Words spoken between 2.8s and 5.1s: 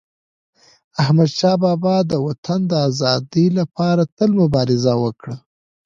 ازادی لپاره تل مبارزه